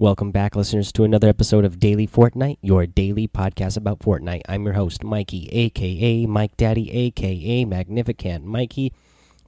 [0.00, 4.40] Welcome back, listeners, to another episode of Daily Fortnite, your daily podcast about Fortnite.
[4.48, 8.94] I'm your host, Mikey, aka Mike Daddy, aka Magnificent Mikey.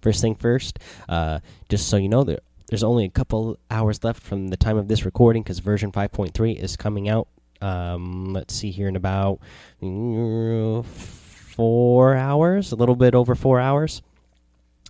[0.02, 0.78] First thing first,
[1.08, 1.38] uh,
[1.70, 4.88] just so you know, there, there's only a couple hours left from the time of
[4.88, 7.28] this recording because version 5.3 is coming out.
[7.62, 9.40] Um, let's see here in about
[9.82, 14.02] uh, four hours, a little bit over four hours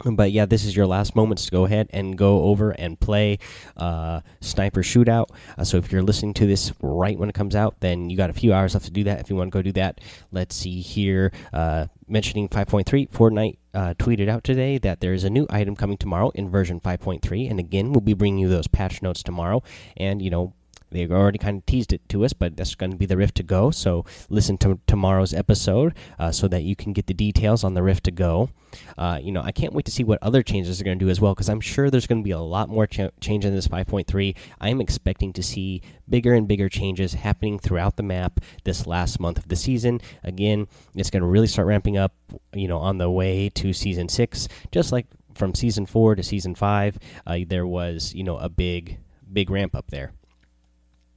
[0.05, 3.39] but yeah, this is your last moments to go ahead and go over and play
[3.77, 5.29] uh, Sniper Shootout.
[5.57, 8.31] Uh, so if you're listening to this right when it comes out, then you got
[8.31, 9.21] a few hours left to do that.
[9.21, 10.01] If you want to go do that,
[10.31, 11.33] let's see here.
[11.53, 15.97] Uh, mentioning 5.3, Fortnite uh, tweeted out today that there is a new item coming
[15.97, 19.63] tomorrow in version 5.3, and again, we'll be bringing you those patch notes tomorrow.
[19.97, 20.55] And you know,
[20.93, 23.37] they already kind of teased it to us, but that's going to be the Rift
[23.37, 23.71] to Go.
[23.71, 27.83] So listen to tomorrow's episode uh, so that you can get the details on the
[27.83, 28.51] Rift to Go.
[28.97, 31.11] Uh, you know, I can't wait to see what other changes are going to do
[31.11, 33.55] as well because I'm sure there's going to be a lot more ch change in
[33.55, 34.35] this 5.3.
[34.61, 39.39] I'm expecting to see bigger and bigger changes happening throughout the map this last month
[39.39, 40.01] of the season.
[40.23, 42.15] Again, it's going to really start ramping up,
[42.55, 46.55] you know, on the way to season six, just like from season four to season
[46.55, 46.99] five.
[47.27, 48.99] Uh, there was, you know, a big,
[49.33, 50.13] big ramp up there.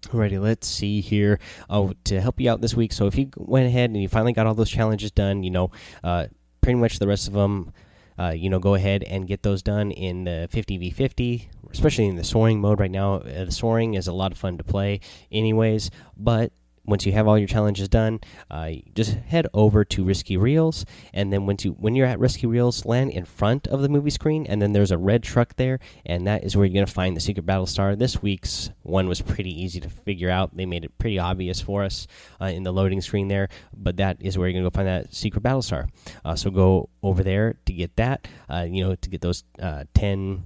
[0.07, 1.39] Alrighty, let's see here.
[1.69, 2.93] Oh, to help you out this week.
[2.93, 5.71] So if you went ahead and you finally got all those challenges done, you know,
[6.03, 6.27] uh,
[6.61, 7.73] pretty much the rest of them,
[8.17, 12.23] uh, you know, go ahead and get those done in the 50v50, especially in the
[12.23, 13.15] soaring mode right now.
[13.15, 15.91] Uh, the soaring is a lot of fun to play, anyways.
[16.15, 16.53] But
[16.85, 18.19] once you have all your challenges done,
[18.51, 22.47] uh, just head over to Risky Reels, and then once you when you're at Risky
[22.47, 25.79] Reels, land in front of the movie screen, and then there's a red truck there,
[26.05, 27.95] and that is where you're gonna find the secret battle star.
[27.95, 31.83] This week's one was pretty easy to figure out; they made it pretty obvious for
[31.83, 32.07] us
[32.41, 33.49] uh, in the loading screen there.
[33.75, 35.87] But that is where you're gonna go find that secret battle star.
[36.23, 38.27] Uh, so go over there to get that.
[38.49, 40.43] Uh, you know, to get those uh, 10,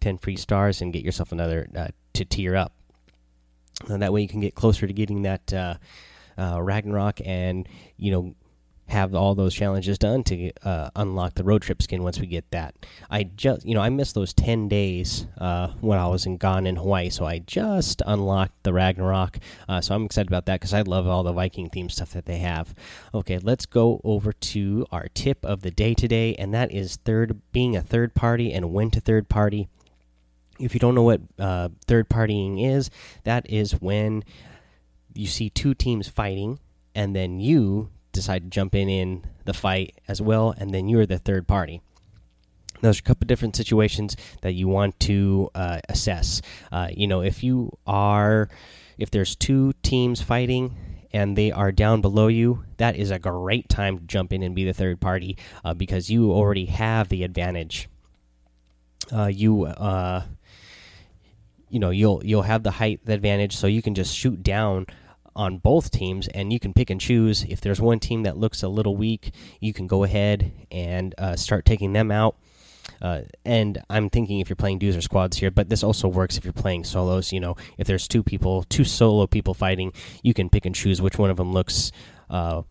[0.00, 2.72] 10 free stars and get yourself another uh, to tier up.
[3.88, 5.74] And that way you can get closer to getting that uh,
[6.38, 8.34] uh, Ragnarok and you know
[8.90, 12.50] have all those challenges done to uh, unlock the road trip skin once we get
[12.50, 12.74] that.
[13.08, 16.66] I just you know I missed those ten days uh, when I was in gone
[16.66, 19.38] in Hawaii, so I just unlocked the Ragnarok.
[19.68, 22.26] Uh, so I'm excited about that because I love all the Viking theme stuff that
[22.26, 22.74] they have.
[23.14, 27.40] Okay, let's go over to our tip of the day today, and that is third
[27.52, 29.68] being a third party and when to third party
[30.60, 32.90] if you don't know what uh, third partying is,
[33.24, 34.24] that is when
[35.14, 36.60] you see two teams fighting
[36.94, 41.06] and then you decide to jump in in the fight as well, and then you're
[41.06, 41.80] the third party.
[42.80, 46.40] There's a couple different situations that you want to uh, assess.
[46.72, 48.48] Uh, you know, if you are,
[48.98, 50.76] if there's two teams fighting
[51.12, 54.54] and they are down below you, that is a great time to jump in and
[54.54, 57.88] be the third party uh, because you already have the advantage.
[59.12, 60.22] Uh, you uh,
[61.70, 64.86] you know you'll you'll have the height advantage, so you can just shoot down
[65.34, 67.44] on both teams, and you can pick and choose.
[67.44, 71.36] If there's one team that looks a little weak, you can go ahead and uh,
[71.36, 72.36] start taking them out.
[73.00, 76.36] Uh, and I'm thinking if you're playing duos or squads here, but this also works
[76.36, 77.32] if you're playing solos.
[77.32, 79.92] You know, if there's two people, two solo people fighting,
[80.22, 81.92] you can pick and choose which one of them looks
[82.28, 82.62] uh,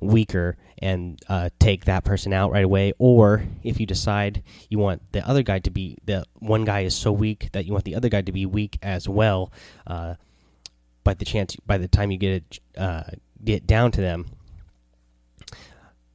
[0.00, 2.92] weaker and uh, take that person out right away.
[2.98, 6.94] Or if you decide you want the other guy to be the one guy is
[6.94, 9.52] so weak that you want the other guy to be weak as well.
[9.86, 10.14] Uh,
[11.04, 13.04] by the chance, by the time you get it, uh,
[13.42, 14.26] get down to them,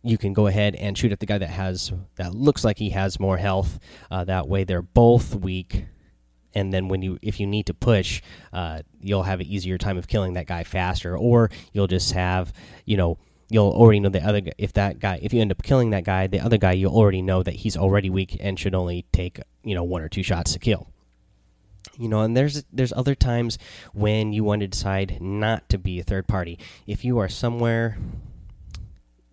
[0.03, 2.91] you can go ahead and shoot at the guy that has that looks like he
[2.91, 3.79] has more health.
[4.11, 5.85] Uh, that way, they're both weak
[6.55, 8.21] and then when you if you need to push
[8.53, 12.53] uh, you'll have an easier time of killing that guy faster or you'll just have
[12.85, 13.17] you know
[13.49, 16.03] you'll already know the other guy, if that guy if you end up killing that
[16.03, 19.39] guy the other guy you'll already know that he's already weak and should only take
[19.63, 20.87] you know one or two shots to kill.
[21.97, 23.57] You know and there's there's other times
[23.93, 26.59] when you want to decide not to be a third party.
[26.87, 27.97] If you are somewhere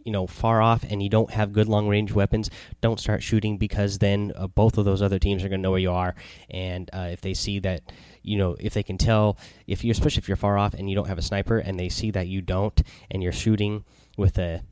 [0.04, 2.50] you know far off and you don't have good long range weapons
[2.80, 5.70] don't start shooting because then uh, both of those other teams are going to know
[5.70, 6.14] where you are.
[6.50, 7.82] And uh, if they see that
[8.22, 10.94] you know if they can tell if you especially if you're far off and you
[10.94, 12.80] don't have a sniper and they see that you don't
[13.10, 13.84] and you're shooting
[14.16, 14.62] with a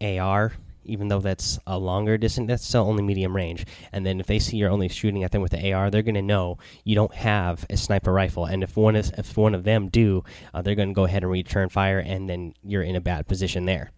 [0.00, 0.52] AR,
[0.84, 3.66] even though that's a longer distance, that's still only medium range.
[3.92, 6.14] And then if they see you're only shooting at them with the AR, they're going
[6.14, 8.46] to know you don't have a sniper rifle.
[8.46, 10.24] And if one is, if one of them do,
[10.54, 13.28] uh, they're going to go ahead and return fire, and then you're in a bad
[13.28, 13.90] position there.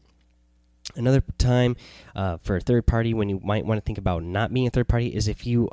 [0.96, 1.76] Another time
[2.16, 4.70] uh, for a third party when you might want to think about not being a
[4.70, 5.68] third party is if you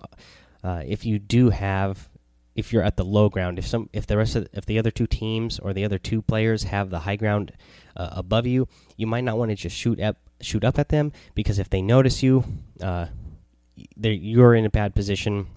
[0.63, 2.09] uh, if you do have
[2.57, 4.91] if you're at the low ground if some if the rest of if the other
[4.91, 7.53] two teams or the other two players have the high ground
[7.95, 8.67] uh, above you
[8.97, 11.81] you might not want to just shoot up shoot up at them because if they
[11.81, 12.43] notice you
[12.81, 13.05] uh,
[13.95, 15.47] you're in a bad position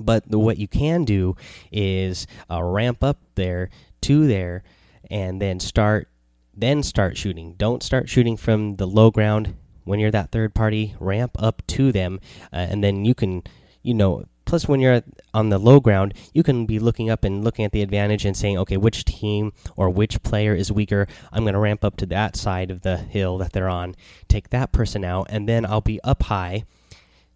[0.00, 1.36] But the, what you can do
[1.70, 3.70] is uh, ramp up there
[4.02, 4.64] to there,
[5.10, 6.08] and then start
[6.56, 7.54] then start shooting.
[7.56, 9.54] Don't start shooting from the low ground
[9.84, 10.94] when you're that third party.
[10.98, 12.20] Ramp up to them,
[12.52, 13.42] uh, and then you can,
[13.82, 14.24] you know.
[14.54, 15.02] Plus, when you're
[15.34, 18.36] on the low ground, you can be looking up and looking at the advantage and
[18.36, 21.08] saying, okay, which team or which player is weaker.
[21.32, 23.96] I'm going to ramp up to that side of the hill that they're on,
[24.28, 26.66] take that person out, and then I'll be up high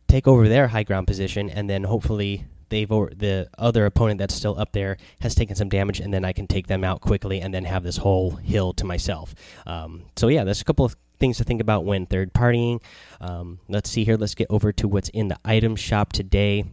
[0.07, 4.35] take over their high ground position, and then hopefully they've or the other opponent that's
[4.35, 7.41] still up there has taken some damage, and then I can take them out quickly,
[7.41, 9.35] and then have this whole hill to myself.
[9.67, 12.81] Um, so yeah, there's a couple of things to think about when third partying.
[13.21, 14.17] Um, let's see here.
[14.17, 16.65] Let's get over to what's in the item shop today.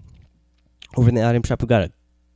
[0.98, 1.92] Over in the item shop, we've got a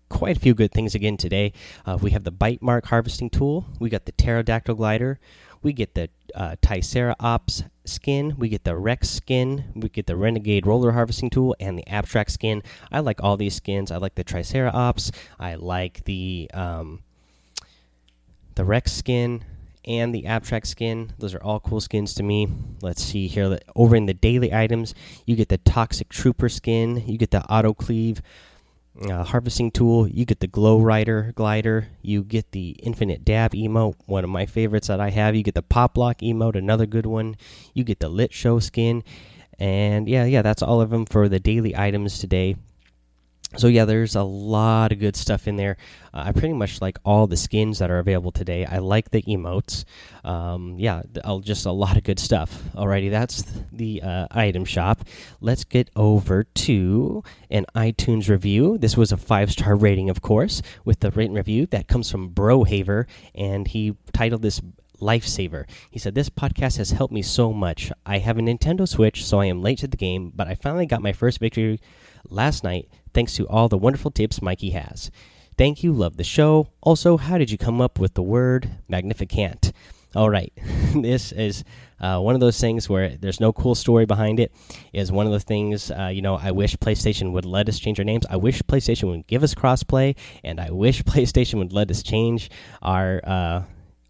[0.10, 1.54] quite a few good things again today.
[1.86, 3.66] Uh, we have the bite mark harvesting tool.
[3.80, 5.20] We got the pterodactyl glider.
[5.62, 8.36] We get the uh, Tricera Ops skin.
[8.38, 9.66] We get the Rex skin.
[9.76, 12.64] We get the Renegade roller harvesting tool and the Abstrakt skin.
[12.92, 13.92] I like all these skins.
[13.92, 15.12] I like the Tricera Ops.
[15.40, 17.02] I like the um,
[18.56, 19.44] the Rex skin
[19.86, 21.14] and the Abstrakt skin.
[21.20, 22.48] Those are all cool skins to me.
[22.82, 23.58] Let's see here.
[23.76, 24.94] Over in the daily items,
[25.26, 27.04] you get the Toxic Trooper skin.
[27.08, 28.22] You get the Auto Cleave
[29.02, 30.08] uh, harvesting tool.
[30.08, 31.88] You get the Glow Rider glider.
[32.02, 35.36] You get the Infinite Dab emote, one of my favorites that I have.
[35.36, 37.36] You get the Pop Lock emote, another good one.
[37.74, 39.04] You get the Lit Show skin.
[39.58, 42.56] And yeah, yeah, that's all of them for the daily items today
[43.58, 45.78] so yeah there's a lot of good stuff in there.
[46.14, 48.66] Uh, i pretty much like all the skins that are available today.
[48.66, 49.86] I like the emotes.
[50.24, 51.02] Um, yeah
[51.42, 52.62] just a lot of good stuff.
[52.76, 55.04] Alrighty that's the uh, item shop.
[55.42, 58.78] Let's get over to an itunes review.
[58.78, 62.32] This was a five star rating of course with the written review that comes from
[62.32, 64.62] brohaver and he titled this
[65.00, 65.70] lifesaver.
[65.90, 67.92] He said, This podcast has helped me so much.
[68.06, 70.86] I have a Nintendo Switch, so I am late to the game, but I finally
[70.86, 71.80] got my first victory
[72.30, 75.12] last night thanks to all the wonderful tips Mikey has.
[75.58, 76.70] Thank you, love the show.
[76.82, 79.74] Also, how did you come up with the word magnificent?
[80.16, 80.52] All right,
[80.96, 81.64] this is
[82.00, 84.52] uh, one of those things where there's no cool story behind it.
[84.94, 86.36] Is one of the things uh, you know.
[86.36, 88.26] I wish PlayStation would let us change our names.
[88.30, 92.50] I wish PlayStation would give us crossplay, and I wish PlayStation would let us change
[92.82, 93.64] our uh,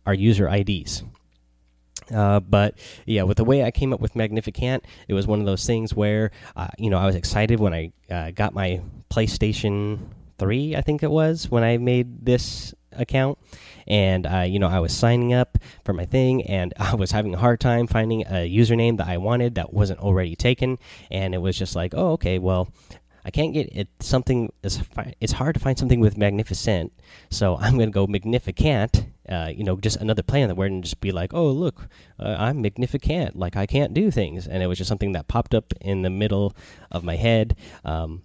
[0.06, 1.04] our user IDs.
[2.13, 2.75] Uh, but
[3.06, 5.94] yeah, with the way I came up with Magnificent, it was one of those things
[5.94, 8.81] where uh, you know I was excited when I uh, got my
[9.12, 10.00] PlayStation
[10.40, 13.38] Three, I think it was when I made this account,
[13.88, 17.36] and uh, you know I was signing up for my thing, and I was having
[17.36, 20.78] a hard time finding a username that I wanted that wasn't already taken,
[21.12, 22.69] and it was just like, oh, okay, well,
[23.25, 24.51] I can't get it something.
[24.63, 26.94] It's hard to find something with magnificent,
[27.30, 29.06] so I'm going to go magnificent.
[29.27, 31.88] Uh, you know, just another play on the word and just be like, oh look,
[32.19, 33.36] uh, I'm magnificent.
[33.36, 36.10] Like I can't do things, and it was just something that popped up in the
[36.10, 36.56] middle
[36.92, 37.56] of my head.
[37.86, 38.24] Um,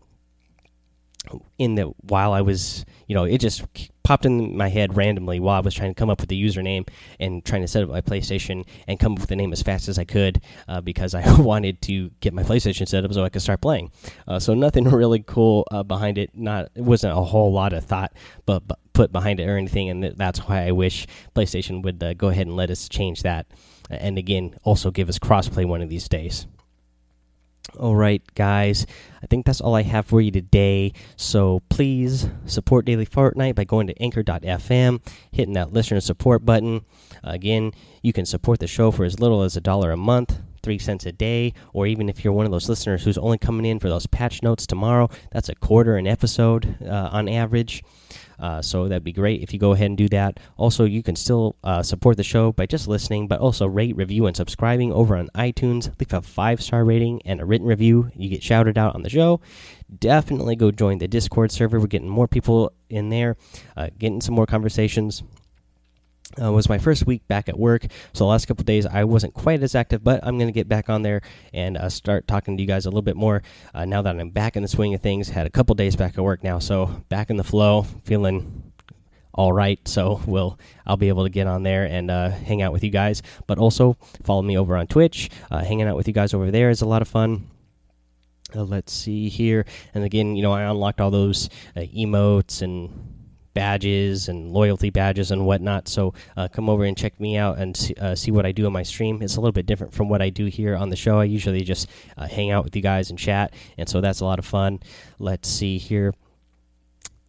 [1.58, 3.64] in the while I was, you know, it just
[4.04, 6.86] popped in my head randomly while I was trying to come up with the username
[7.18, 9.88] and trying to set up my PlayStation and come up with the name as fast
[9.88, 13.30] as I could uh, because I wanted to get my PlayStation set up so I
[13.30, 13.90] could start playing.
[14.28, 16.30] Uh, so nothing really cool uh, behind it.
[16.34, 18.12] Not it wasn't a whole lot of thought,
[18.44, 22.14] but, but put behind it or anything, and that's why I wish PlayStation would uh,
[22.14, 23.46] go ahead and let us change that.
[23.90, 26.46] And again, also give us crossplay one of these days.
[27.78, 28.86] All right, guys.
[29.22, 30.92] I think that's all I have for you today.
[31.16, 35.00] So please support Daily Fortnite by going to anchor.fm,
[35.32, 36.84] hitting that listener support button.
[37.24, 40.78] Again, you can support the show for as little as a dollar a month, three
[40.78, 43.80] cents a day, or even if you're one of those listeners who's only coming in
[43.80, 47.82] for those patch notes tomorrow, that's a quarter an episode uh, on average.
[48.38, 50.40] Uh, so that'd be great if you go ahead and do that.
[50.56, 54.26] Also, you can still uh, support the show by just listening, but also rate, review,
[54.26, 55.88] and subscribing over on iTunes.
[56.00, 58.10] Leave a five star rating and a written review.
[58.14, 59.40] You get shouted out on the show.
[59.98, 61.78] Definitely go join the Discord server.
[61.78, 63.36] We're getting more people in there,
[63.76, 65.22] uh, getting some more conversations.
[66.42, 67.86] Uh, was my first week back at work.
[68.12, 70.68] So the last couple days I wasn't quite as active, but I'm going to get
[70.68, 71.20] back on there
[71.52, 74.30] and uh, start talking to you guys a little bit more uh, now that I'm
[74.30, 75.28] back in the swing of things.
[75.28, 78.72] Had a couple days back at work now, so back in the flow, feeling
[79.32, 79.78] all right.
[79.86, 82.90] So we'll I'll be able to get on there and uh, hang out with you
[82.90, 83.22] guys.
[83.46, 85.30] But also follow me over on Twitch.
[85.50, 87.48] Uh, hanging out with you guys over there is a lot of fun.
[88.56, 93.14] Uh, let's see here, and again, you know, I unlocked all those emotes and
[93.54, 95.88] badges and loyalty badges and whatnot.
[95.88, 98.66] So uh, come over and check me out and see, uh, see, what I do
[98.66, 99.22] on my stream.
[99.22, 101.20] It's a little bit different from what I do here on the show.
[101.20, 104.24] I usually just uh, hang out with you guys and chat, and so that's a
[104.24, 104.80] lot of fun.
[105.18, 106.14] Let's see here.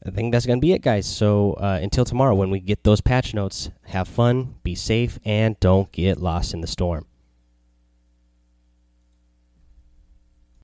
[0.06, 1.08] I think that's going to be it, guys.
[1.08, 5.60] So uh, until tomorrow, when we get those patch notes, have fun, be safe, and
[5.60, 7.08] don't get lost in the storm.